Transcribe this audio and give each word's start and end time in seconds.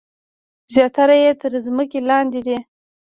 زیاتره 0.73 1.15
یې 1.23 1.31
تر 1.41 1.51
ځمکې 1.65 1.99
لاندې 2.09 2.39
دي. 2.47 2.57